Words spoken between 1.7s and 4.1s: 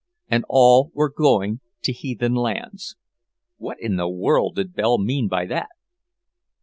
"to heathen lands." What in the